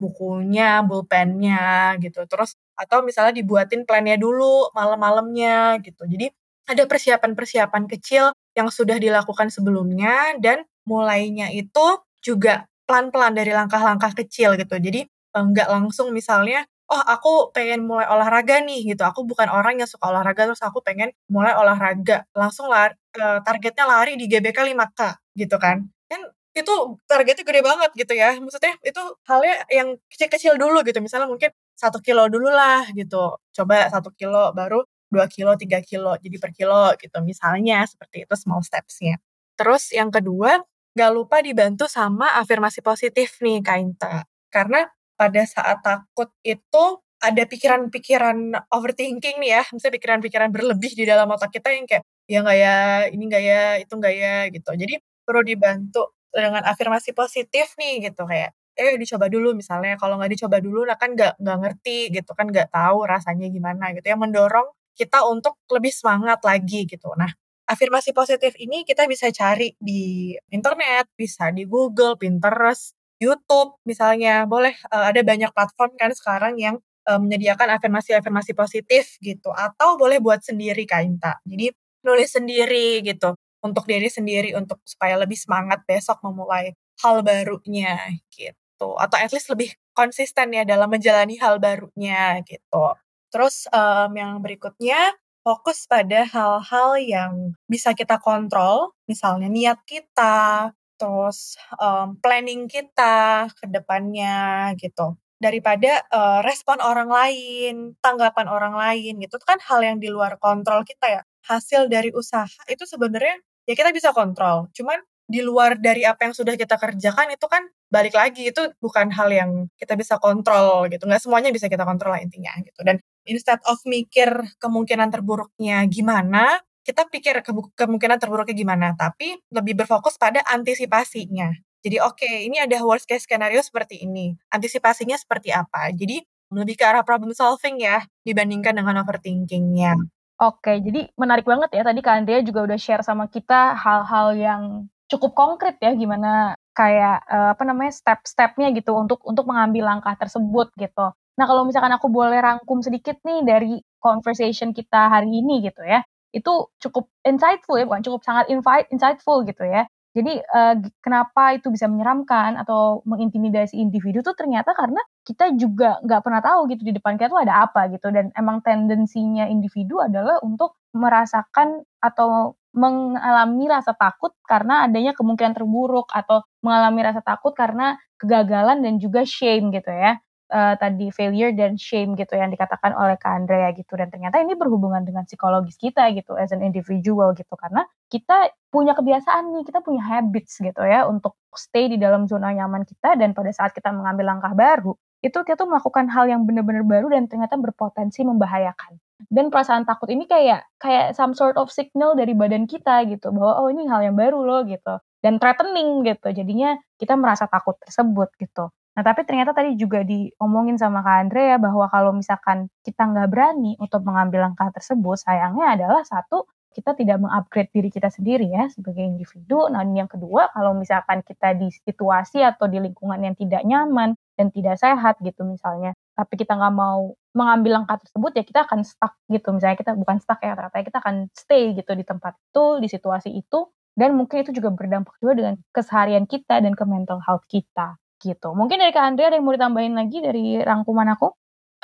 bukunya, 0.00 0.80
pulpennya 0.86 1.94
gitu. 2.00 2.24
Terus 2.24 2.56
atau 2.76 3.04
misalnya 3.04 3.36
dibuatin 3.36 3.84
plan-nya 3.88 4.16
dulu 4.20 4.72
malam-malamnya 4.72 5.80
gitu. 5.84 6.04
Jadi 6.08 6.32
ada 6.66 6.82
persiapan-persiapan 6.88 7.84
kecil 7.92 8.32
yang 8.56 8.68
sudah 8.72 8.96
dilakukan 8.98 9.52
sebelumnya 9.52 10.34
dan 10.40 10.64
mulainya 10.88 11.52
itu 11.52 12.00
juga 12.24 12.64
pelan-pelan 12.88 13.34
dari 13.36 13.52
langkah-langkah 13.54 14.16
kecil 14.16 14.56
gitu. 14.58 14.76
Jadi 14.80 15.04
enggak 15.36 15.68
langsung 15.68 16.10
misalnya 16.16 16.64
oh 16.90 17.02
aku 17.02 17.50
pengen 17.56 17.84
mulai 17.88 18.06
olahraga 18.10 18.62
nih 18.64 18.94
gitu, 18.94 19.02
aku 19.06 19.24
bukan 19.28 19.48
orang 19.50 19.78
yang 19.82 19.88
suka 19.90 20.08
olahraga 20.12 20.46
terus 20.50 20.62
aku 20.64 20.80
pengen 20.84 21.10
mulai 21.30 21.52
olahraga, 21.58 22.24
langsung 22.36 22.66
lar 22.72 22.94
eee, 23.16 23.38
targetnya 23.46 23.84
lari 23.88 24.14
di 24.20 24.26
GBK 24.30 24.58
5K 24.72 25.00
gitu 25.38 25.56
kan. 25.60 25.86
Kan 26.10 26.20
itu 26.56 26.72
targetnya 27.10 27.44
gede 27.46 27.60
banget 27.66 27.90
gitu 27.98 28.12
ya, 28.16 28.34
maksudnya 28.40 28.74
itu 28.86 29.00
halnya 29.28 29.54
yang 29.72 29.88
kecil-kecil 30.12 30.56
dulu 30.60 30.80
gitu, 30.88 30.98
misalnya 31.04 31.28
mungkin 31.30 31.50
1 31.76 32.00
kilo 32.04 32.26
dulu 32.32 32.48
lah 32.48 32.86
gitu, 32.96 33.36
coba 33.56 33.88
1 33.92 34.08
kilo, 34.16 34.52
baru 34.56 34.80
2 35.12 35.26
kilo, 35.30 35.54
3 35.60 35.80
kilo, 35.84 36.16
jadi 36.18 36.36
per 36.40 36.50
kilo 36.56 36.92
gitu, 36.98 37.18
misalnya 37.22 37.84
seperti 37.86 38.24
itu 38.26 38.34
small 38.40 38.64
steps-nya. 38.64 39.20
Terus 39.60 39.92
yang 39.92 40.08
kedua, 40.14 40.60
nggak 40.96 41.10
lupa 41.12 41.44
dibantu 41.44 41.84
sama 41.92 42.32
afirmasi 42.40 42.80
positif 42.80 43.36
nih 43.44 43.60
Kak 43.60 43.78
Inta, 43.82 44.24
karena 44.48 44.88
pada 45.18 45.42
saat 45.48 45.80
takut 45.84 46.30
itu 46.46 46.84
ada 47.24 47.42
pikiran-pikiran 47.48 48.38
overthinking 48.72 49.40
nih 49.42 49.50
ya, 49.60 49.62
misalnya 49.72 49.94
pikiran-pikiran 49.98 50.50
berlebih 50.52 50.92
di 50.94 51.04
dalam 51.08 51.26
otak 51.32 51.50
kita 51.56 51.72
yang 51.72 51.88
kayak, 51.88 52.04
"Ya 52.28 52.38
nggak 52.44 52.58
ya, 52.60 52.76
ini 53.12 53.22
nggak 53.28 53.42
ya, 53.44 53.62
itu 53.82 53.92
nggak 53.96 54.14
ya," 54.14 54.36
gitu. 54.52 54.70
Jadi 54.76 54.94
perlu 55.24 55.42
dibantu 55.46 56.12
dengan 56.30 56.62
afirmasi 56.68 57.16
positif 57.16 57.72
nih 57.80 58.12
gitu, 58.12 58.28
kayak, 58.28 58.52
"Eh 58.76 58.94
dicoba 59.00 59.26
dulu," 59.32 59.56
misalnya, 59.56 59.96
kalau 59.96 60.20
nggak 60.20 60.32
dicoba 60.36 60.60
dulu 60.60 60.84
nah 60.88 60.96
kan 61.00 61.16
nggak 61.16 61.40
nggak 61.40 61.58
ngerti 61.64 61.98
gitu 62.14 62.32
kan, 62.36 62.46
nggak 62.52 62.68
tahu 62.72 63.04
rasanya 63.08 63.48
gimana 63.52 63.92
gitu 63.96 64.06
ya, 64.12 64.16
mendorong 64.20 64.68
kita 64.96 65.24
untuk 65.28 65.56
lebih 65.72 65.92
semangat 65.92 66.40
lagi 66.44 66.84
gitu. 66.88 67.12
Nah, 67.16 67.28
afirmasi 67.68 68.12
positif 68.16 68.52
ini 68.60 68.84
kita 68.88 69.04
bisa 69.10 69.28
cari 69.32 69.72
di 69.80 70.32
internet, 70.52 71.08
bisa 71.16 71.48
di 71.52 71.64
Google, 71.68 72.16
Pinterest, 72.20 72.95
YouTube 73.22 73.78
misalnya, 73.88 74.44
boleh, 74.48 74.74
eee, 74.92 75.04
ada 75.14 75.20
banyak 75.24 75.50
platform 75.56 75.92
kan 76.00 76.12
sekarang 76.16 76.56
yang, 76.60 76.76
eee, 77.08 77.18
menyediakan 77.20 77.72
afirmasi-afirmasi 77.80 78.52
positif 78.56 79.16
gitu, 79.24 79.50
atau 79.54 79.96
boleh 80.00 80.20
buat 80.22 80.40
sendiri 80.44 80.84
Kak 80.88 81.02
Inta. 81.06 81.32
Jadi 81.48 81.72
nulis 82.06 82.30
sendiri 82.32 83.00
gitu, 83.06 83.34
untuk 83.64 83.84
diri 83.88 84.06
sendiri, 84.12 84.52
untuk 84.58 84.78
supaya 84.86 85.16
lebih 85.18 85.36
semangat 85.40 85.82
besok 85.88 86.20
memulai 86.22 86.72
hal 87.02 87.20
barunya 87.26 87.98
gitu, 88.32 88.94
atau 89.00 89.16
at 89.18 89.30
least 89.34 89.48
lebih 89.52 89.72
konsisten 89.96 90.52
ya 90.54 90.62
dalam 90.68 90.88
menjalani 90.92 91.36
hal 91.40 91.58
barunya 91.58 92.38
gitu. 92.46 92.94
Terus, 93.32 93.66
mmm, 93.72 94.12
yang 94.16 94.32
berikutnya, 94.44 95.16
fokus 95.46 95.86
pada 95.90 96.26
hal-hal 96.26 96.90
yang 97.02 97.32
bisa 97.70 97.94
kita 97.94 98.18
kontrol, 98.22 98.92
misalnya 99.10 99.46
niat 99.50 99.78
kita, 99.86 100.70
terus, 101.00 101.56
mmm, 101.78 102.18
planning 102.24 102.66
kita 102.70 103.46
ke 103.56 103.64
depannya 103.70 104.72
gitu. 104.80 105.16
Daripada, 105.40 106.00
eee, 106.08 106.40
respon 106.48 106.80
orang 106.80 107.08
lain, 107.12 107.92
tanggapan 108.00 108.48
orang 108.48 108.74
lain 108.76 109.20
gitu, 109.20 109.36
itu 109.36 109.46
kan 109.48 109.60
hal 109.68 109.80
yang 109.84 109.98
di 110.00 110.08
luar 110.12 110.40
kontrol 110.40 110.80
kita 110.88 111.06
ya. 111.20 111.22
Hasil 111.48 111.86
dari 111.92 112.10
usaha 112.16 112.48
itu 112.72 112.84
sebenarnya 112.88 113.36
ya 113.68 113.74
kita 113.78 113.92
bisa 113.94 114.10
kontrol, 114.16 114.68
cuman 114.74 114.98
di 115.26 115.42
luar 115.42 115.76
dari 115.82 116.06
apa 116.06 116.30
yang 116.30 116.34
sudah 116.38 116.54
kita 116.54 116.78
kerjakan 116.78 117.34
itu 117.34 117.46
kan 117.50 117.66
balik 117.90 118.14
lagi, 118.14 118.50
itu 118.54 118.62
bukan 118.82 119.10
hal 119.14 119.28
yang 119.30 119.50
kita 119.78 119.94
bisa 119.98 120.16
kontrol 120.22 120.86
gitu, 120.90 121.02
nggak 121.06 121.18
semuanya 121.22 121.50
bisa 121.54 121.66
kita 121.70 121.82
kontrol 121.86 122.14
lah 122.14 122.22
intinya 122.22 122.54
gitu. 122.62 122.80
Dan 122.86 122.98
instead 123.26 123.58
of 123.66 123.78
mikir 123.86 124.30
kemungkinan 124.62 125.10
terburuknya 125.14 125.82
gimana, 125.90 126.58
kita 126.86 127.02
pikir 127.10 127.42
kemungkinan 127.74 128.18
terburuknya 128.22 128.54
gimana, 128.54 128.88
tapi 128.94 129.34
lebih 129.50 129.74
berfokus 129.82 130.14
pada 130.14 130.40
antisipasinya. 130.46 131.50
Jadi 131.82 131.96
oke, 131.98 132.30
ini 132.46 132.62
ada 132.62 132.78
worst 132.86 133.06
case 133.10 133.26
scenario 133.26 133.58
seperti 133.62 134.06
ini, 134.06 134.34
antisipasinya 134.54 135.18
seperti 135.18 135.50
apa. 135.50 135.90
Jadi 135.90 136.22
lebih 136.54 136.78
ke 136.78 136.84
arah 136.86 137.02
problem 137.02 137.34
solving 137.34 137.82
ya, 137.82 138.06
dibandingkan 138.22 138.78
dengan 138.78 139.02
overthinking-nya. 139.02 139.98
Oke, 140.36 140.84
jadi 140.84 141.08
menarik 141.16 141.48
banget 141.48 141.72
ya 141.72 141.80
tadi 141.80 142.04
Kak 142.04 142.14
Andrea 142.22 142.44
juga 142.44 142.68
udah 142.68 142.76
share 142.76 143.00
sama 143.00 143.24
kita 143.24 143.72
hal-hal 143.72 144.36
yang 144.36 144.62
cukup 145.08 145.32
konkret 145.32 145.80
ya, 145.80 145.96
gimana 145.96 146.52
kayak, 146.76 147.24
eee, 147.24 147.48
apa 147.56 147.62
namanya, 147.64 147.92
step-stepnya 147.96 148.68
gitu 148.76 148.92
untuk 148.92 149.24
untuk 149.24 149.48
mengambil 149.48 149.88
langkah 149.96 150.12
tersebut 150.20 150.68
gitu. 150.76 151.06
Nah 151.40 151.44
kalau 151.48 151.64
misalkan 151.64 151.92
aku 151.96 152.12
boleh 152.12 152.36
rangkum 152.40 152.84
sedikit 152.84 153.16
nih 153.24 153.40
dari 153.48 153.72
conversation 153.96 154.76
kita 154.76 155.08
hari 155.08 155.40
ini 155.40 155.64
gitu 155.64 155.80
ya, 155.88 156.04
itu 156.34 156.52
cukup 156.82 157.06
insightful 157.26 157.76
ya, 157.78 157.84
bukan 157.88 158.02
cukup 158.06 158.22
sangat 158.26 158.46
insightful 158.90 159.42
gitu 159.46 159.64
ya. 159.66 159.86
Jadi, 160.16 160.40
eee, 160.40 160.74
kenapa 161.04 161.52
itu 161.60 161.68
bisa 161.68 161.84
menyeramkan 161.92 162.56
atau 162.56 163.04
mengintimidasi 163.04 163.76
individu 163.76 164.24
tuh 164.24 164.32
ternyata 164.32 164.72
karena 164.72 164.98
kita 165.28 165.52
juga 165.60 166.00
nggak 166.06 166.22
pernah 166.24 166.40
tahu 166.40 166.60
gitu 166.72 166.82
di 166.88 166.92
depan 166.96 167.20
kita 167.20 167.28
tuh 167.32 167.40
ada 167.44 167.68
apa 167.68 167.92
gitu, 167.92 168.08
dan 168.14 168.32
emang 168.32 168.64
tendensinya 168.64 169.44
individu 169.50 170.00
adalah 170.00 170.40
untuk 170.40 170.80
merasakan 170.96 171.84
atau 172.00 172.56
mengalami 172.76 173.68
rasa 173.68 173.92
takut 173.96 174.32
karena 174.48 174.84
adanya 174.88 175.12
kemungkinan 175.16 175.52
terburuk 175.56 176.08
atau 176.12 176.44
mengalami 176.64 177.00
rasa 177.04 177.20
takut 177.24 177.52
karena 177.56 177.96
kegagalan 178.20 178.80
dan 178.84 178.96
juga 179.00 179.24
shame 179.24 179.68
gitu 179.72 179.92
ya 179.92 180.16
uh, 180.50 180.74
tadi 180.78 181.10
failure 181.10 181.52
dan 181.54 181.74
shame 181.78 182.14
gitu 182.14 182.34
yang 182.38 182.50
dikatakan 182.50 182.94
oleh 182.94 183.18
Kak 183.18 183.44
Andrea 183.44 183.70
gitu. 183.74 183.94
Dan 183.98 184.10
ternyata 184.10 184.38
ini 184.42 184.54
berhubungan 184.54 185.02
dengan 185.02 185.26
psikologis 185.26 185.78
kita 185.78 186.10
gitu 186.14 186.34
as 186.38 186.50
an 186.54 186.62
individual 186.62 187.34
gitu. 187.34 187.54
Karena 187.54 187.86
kita 188.10 188.50
punya 188.70 188.94
kebiasaan 188.94 189.56
nih 189.56 189.64
kita 189.66 189.80
punya 189.82 190.02
habits 190.04 190.60
gitu 190.60 190.82
ya 190.84 191.08
untuk 191.08 191.38
stay 191.54 191.90
di 191.90 191.96
dalam 191.98 192.28
zona 192.30 192.54
nyaman 192.54 192.86
kita. 192.86 193.18
Dan 193.18 193.34
pada 193.34 193.50
saat 193.50 193.74
kita 193.74 193.90
mengambil 193.90 194.36
langkah 194.36 194.52
baru 194.54 194.94
itu 195.24 195.38
kita 195.42 195.56
tuh 195.58 195.66
melakukan 195.66 196.06
hal 196.12 196.28
yang 196.28 196.44
benar-benar 196.44 196.84
baru 196.86 197.10
dan 197.10 197.26
ternyata 197.26 197.56
berpotensi 197.58 198.22
membahayakan. 198.22 199.00
Dan 199.26 199.48
perasaan 199.48 199.88
takut 199.88 200.12
ini 200.12 200.28
kayak 200.28 200.68
kayak 200.76 201.16
some 201.16 201.32
sort 201.32 201.56
of 201.56 201.72
signal 201.72 202.12
dari 202.12 202.36
badan 202.36 202.68
kita 202.68 203.08
gitu 203.08 203.32
bahwa 203.32 203.64
oh 203.64 203.68
ini 203.72 203.88
hal 203.88 204.04
yang 204.04 204.14
baru 204.14 204.44
loh 204.44 204.62
gitu. 204.68 205.00
Dan 205.24 205.40
threatening 205.40 206.04
gitu. 206.04 206.30
Jadinya 206.30 206.76
kita 207.00 207.16
merasa 207.16 207.48
takut 207.48 207.74
tersebut 207.80 208.28
gitu. 208.38 208.70
Nah 208.96 209.04
tapi 209.04 209.28
ternyata 209.28 209.52
tadi 209.52 209.76
juga 209.76 210.00
diomongin 210.00 210.80
sama 210.80 211.04
Kak 211.04 211.28
Andre 211.28 211.42
ya 211.52 211.58
bahwa 211.60 211.84
kalau 211.92 212.16
misalkan 212.16 212.72
kita 212.80 213.04
nggak 213.04 213.28
berani 213.28 213.76
untuk 213.76 214.00
mengambil 214.00 214.48
langkah 214.48 214.72
tersebut, 214.72 215.20
sayangnya 215.20 215.76
adalah 215.76 216.00
satu 216.00 216.48
kita 216.72 216.92
tidak 216.92 217.20
mengupgrade 217.20 217.72
diri 217.72 217.88
kita 217.92 218.08
sendiri 218.12 218.48
ya 218.52 218.68
sebagai 218.68 219.00
individu. 219.00 219.68
Nah, 219.72 219.80
yang 219.84 220.08
kedua, 220.08 220.52
kalau 220.52 220.76
misalkan 220.76 221.24
kita 221.24 221.56
di 221.56 221.72
situasi 221.72 222.44
atau 222.44 222.68
di 222.68 222.76
lingkungan 222.80 223.16
yang 223.20 223.32
tidak 223.32 223.64
nyaman 223.64 224.12
dan 224.36 224.52
tidak 224.52 224.76
sehat 224.76 225.16
gitu 225.24 225.44
misalnya, 225.44 225.96
tapi 226.12 226.36
kita 226.36 226.52
nggak 226.52 226.74
mau 226.76 227.16
mengambil 227.32 227.80
langkah 227.80 227.96
tersebut 228.00 228.32
ya 228.36 228.44
kita 228.44 228.60
akan 228.68 228.80
stuck 228.84 229.16
gitu. 229.32 229.48
Misalnya 229.56 229.76
kita 229.76 229.92
bukan 229.96 230.20
stuck 230.20 230.40
ya, 230.44 230.52
ternyata 230.52 230.84
kita 230.84 230.98
akan 231.00 231.16
stay 231.32 231.72
gitu 231.72 231.92
di 231.96 232.04
tempat 232.04 232.36
itu, 232.36 232.64
di 232.80 232.88
situasi 232.92 233.28
itu, 233.32 233.72
dan 233.96 234.12
mungkin 234.16 234.44
itu 234.44 234.52
juga 234.56 234.68
berdampak 234.72 235.16
juga 235.20 235.32
dengan 235.36 235.54
keseharian 235.72 236.28
kita 236.28 236.60
dan 236.60 236.76
ke 236.76 236.84
mental 236.84 237.20
health 237.24 237.44
kita 237.48 237.96
gitu. 238.20 238.52
Mungkin 238.52 238.80
dari 238.80 238.92
Kak 238.92 239.04
Andrea 239.14 239.32
ada 239.32 239.36
yang 239.38 239.46
mau 239.46 239.56
ditambahin 239.56 239.94
lagi 239.94 240.18
dari 240.20 240.60
rangkuman 240.60 241.12
aku? 241.16 241.28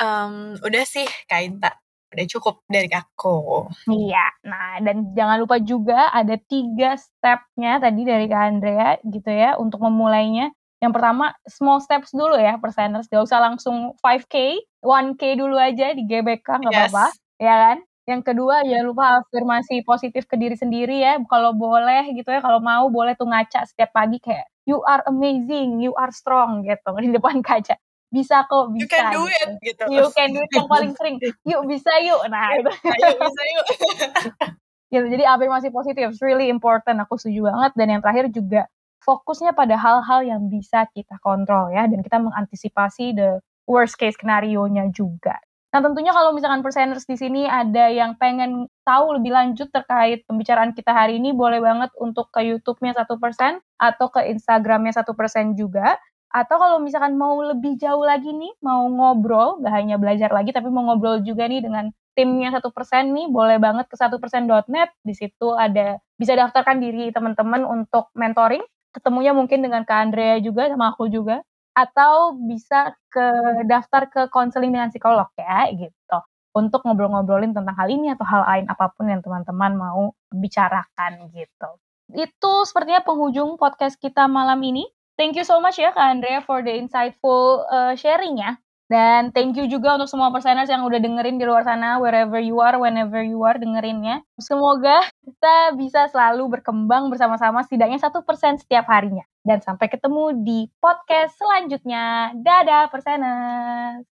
Um, 0.00 0.56
udah 0.60 0.84
sih 0.88 1.04
Kak 1.28 1.42
Inta 1.44 1.72
udah 2.12 2.26
cukup 2.28 2.60
dari 2.68 2.92
aku. 2.92 3.66
Iya, 3.88 4.26
nah 4.44 4.76
dan 4.84 5.16
jangan 5.16 5.40
lupa 5.40 5.56
juga 5.58 6.12
ada 6.12 6.36
tiga 6.36 7.00
stepnya 7.00 7.80
tadi 7.80 8.04
dari 8.04 8.28
Kak 8.28 8.42
Andrea 8.44 9.00
gitu 9.00 9.32
ya 9.32 9.56
untuk 9.56 9.80
memulainya. 9.80 10.52
Yang 10.84 10.92
pertama 10.98 11.32
small 11.46 11.80
steps 11.80 12.12
dulu 12.12 12.36
ya 12.36 12.58
perseners, 12.58 13.08
gak 13.08 13.24
usah 13.24 13.40
langsung 13.40 13.96
5K, 14.02 14.60
1K 14.82 15.22
dulu 15.38 15.56
aja 15.56 15.94
di 15.94 16.04
GBK 16.04 16.42
nggak 16.58 16.74
yes. 16.74 16.80
apa-apa, 16.90 17.06
ya 17.38 17.54
kan? 17.54 17.78
Yang 18.02 18.34
kedua 18.34 18.66
jangan 18.66 18.86
lupa 18.90 19.04
afirmasi 19.22 19.86
positif 19.86 20.26
ke 20.26 20.34
diri 20.34 20.58
sendiri 20.58 20.98
ya, 20.98 21.22
kalau 21.30 21.54
boleh 21.54 22.10
gitu 22.18 22.34
ya, 22.34 22.42
kalau 22.42 22.58
mau 22.58 22.90
boleh 22.90 23.14
tuh 23.14 23.30
ngaca 23.30 23.62
setiap 23.62 23.94
pagi 23.94 24.18
kayak 24.18 24.50
you 24.66 24.82
are 24.82 25.06
amazing, 25.06 25.78
you 25.78 25.94
are 25.94 26.10
strong 26.10 26.66
gitu 26.66 26.90
di 26.98 27.14
depan 27.14 27.38
kaca. 27.46 27.78
Bisa 28.12 28.44
kok 28.44 28.74
bisa 28.74 28.84
you 28.84 28.88
can 28.90 29.04
do 29.08 29.22
gitu. 29.24 29.32
it 29.32 29.48
gitu. 29.64 29.82
you 29.88 30.06
can 30.12 30.28
do 30.34 30.42
it 30.42 30.50
yang 30.52 30.68
paling 30.68 30.92
sering. 30.98 31.16
Yuk 31.46 31.62
bisa 31.64 31.92
yuk. 32.02 32.20
Nah 32.28 32.58
itu. 32.58 32.70
yuk 32.84 33.18
bisa 33.22 33.42
yuk. 33.54 33.66
Gitu 34.92 35.08
jadi 35.08 35.24
afirmasi 35.24 35.72
positif 35.72 36.12
really 36.20 36.52
important 36.52 37.00
aku 37.00 37.16
setuju 37.16 37.48
banget. 37.48 37.72
Dan 37.80 37.96
yang 37.96 38.00
terakhir 38.04 38.28
juga 38.28 38.68
fokusnya 39.00 39.56
pada 39.56 39.80
hal-hal 39.80 40.20
yang 40.22 40.52
bisa 40.52 40.86
kita 40.92 41.16
kontrol 41.24 41.74
ya 41.74 41.90
dan 41.90 42.04
kita 42.04 42.22
mengantisipasi 42.22 43.16
the 43.16 43.40
worst 43.66 43.98
case 43.98 44.14
skenario 44.14 44.68
nya 44.70 44.86
juga 44.94 45.40
Nah 45.72 45.80
tentunya 45.80 46.12
kalau 46.12 46.36
misalkan 46.36 46.60
perseners 46.60 47.08
di 47.08 47.16
sini 47.16 47.48
ada 47.48 47.88
yang 47.88 48.12
pengen 48.20 48.68
tahu 48.84 49.16
lebih 49.16 49.32
lanjut 49.32 49.72
terkait 49.72 50.20
pembicaraan 50.28 50.76
kita 50.76 50.92
hari 50.92 51.16
ini, 51.16 51.32
boleh 51.32 51.64
banget 51.64 51.88
untuk 51.96 52.28
ke 52.28 52.44
YouTube-nya 52.44 52.92
satu 52.92 53.16
persen 53.16 53.56
atau 53.80 54.12
ke 54.12 54.20
Instagram-nya 54.36 54.92
satu 55.00 55.16
persen 55.16 55.56
juga. 55.56 55.96
Atau 56.28 56.60
kalau 56.60 56.76
misalkan 56.80 57.16
mau 57.16 57.40
lebih 57.40 57.80
jauh 57.80 58.04
lagi 58.04 58.32
nih, 58.36 58.52
mau 58.60 58.84
ngobrol, 58.88 59.60
gak 59.64 59.72
hanya 59.72 59.96
belajar 59.96 60.28
lagi, 60.32 60.52
tapi 60.52 60.68
mau 60.68 60.84
ngobrol 60.92 61.24
juga 61.24 61.48
nih 61.48 61.64
dengan 61.64 61.88
timnya 62.12 62.52
satu 62.52 62.68
persen 62.72 63.12
nih, 63.16 63.28
boleh 63.32 63.56
banget 63.56 63.88
ke 63.88 63.96
satu 63.96 64.20
persen.net. 64.20 64.92
Di 65.04 65.14
situ 65.16 65.56
ada 65.56 65.96
bisa 66.20 66.36
daftarkan 66.36 66.80
diri 66.84 67.12
teman-teman 67.12 67.64
untuk 67.64 68.12
mentoring. 68.12 68.64
Ketemunya 68.92 69.32
mungkin 69.32 69.64
dengan 69.64 69.88
Kak 69.88 70.08
Andrea 70.08 70.36
juga 70.40 70.68
sama 70.68 70.92
aku 70.92 71.08
juga. 71.08 71.40
Atau 71.72 72.36
bisa 72.36 72.94
ke 73.08 73.26
daftar 73.64 74.08
ke 74.12 74.22
konseling 74.28 74.72
dengan 74.72 74.92
psikolog 74.92 75.28
ya 75.36 75.68
gitu. 75.72 76.18
Untuk 76.52 76.84
ngobrol-ngobrolin 76.84 77.56
tentang 77.56 77.72
hal 77.74 77.88
ini 77.88 78.12
atau 78.12 78.28
hal 78.28 78.44
lain 78.44 78.66
apa 78.68 78.92
pun 78.92 79.08
yang 79.08 79.24
teman-teman 79.24 79.72
mau 79.72 80.12
bicarakan 80.28 81.32
gitu. 81.32 81.68
Itu 82.12 82.68
sepertinya 82.68 83.00
penghujung 83.00 83.56
podcast 83.56 83.96
kita 83.96 84.28
malam 84.28 84.60
ini. 84.60 84.84
Thank 85.16 85.40
you 85.40 85.44
so 85.44 85.60
much 85.60 85.80
ya 85.80 85.92
Kak 85.92 86.12
Andrea 86.16 86.40
for 86.44 86.60
the 86.64 86.72
insightful 86.72 87.64
uh, 87.68 87.96
sharing 87.96 88.40
ya. 88.40 88.61
Dan 88.90 89.32
thank 89.32 89.56
you 89.56 89.64
juga 89.70 89.96
untuk 89.96 90.10
semua 90.10 90.28
perseners 90.34 90.68
yang 90.68 90.84
udah 90.84 91.00
dengerin 91.00 91.40
di 91.40 91.46
luar 91.48 91.64
sana, 91.64 91.96
wherever 91.96 92.36
you 92.36 92.60
are, 92.60 92.76
whenever 92.76 93.24
you 93.24 93.40
are 93.46 93.56
dengerinnya. 93.56 94.20
Semoga 94.36 95.00
kita 95.24 95.72
bisa 95.78 96.10
selalu 96.12 96.60
berkembang 96.60 97.08
bersama-sama 97.08 97.64
setidaknya 97.64 97.98
satu 98.02 98.20
persen 98.26 98.60
setiap 98.60 98.84
harinya. 98.92 99.24
Dan 99.42 99.64
sampai 99.64 99.88
ketemu 99.88 100.36
di 100.44 100.68
podcast 100.78 101.34
selanjutnya. 101.40 102.36
Dadah 102.36 102.92
perseners! 102.92 104.11